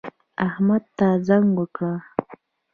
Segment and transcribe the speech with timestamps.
[0.47, 1.93] احمد ته زنګ وکړه